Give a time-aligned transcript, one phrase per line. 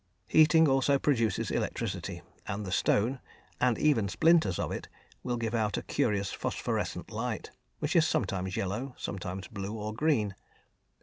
[0.25, 3.19] Heating also produces electricity, and the stone,
[3.59, 4.87] and even splinters of it,
[5.21, 10.33] will give out a curious phosphorescent light, which is sometimes yellow, sometimes blue, or green.